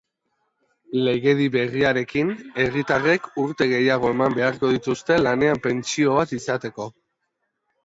[1.07, 2.31] Legedi berriarekin,
[2.63, 6.91] herritarrek urte gehiago eman beharko dituzte lanean pentsio bat izateko.